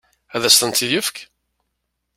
[0.35, 1.17] Ad asent-tent-yefk?